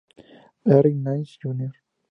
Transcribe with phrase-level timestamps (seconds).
[0.65, 1.69] Larry Nance, Jr.